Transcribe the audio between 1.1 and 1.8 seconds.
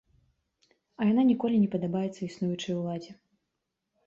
яна ніколі не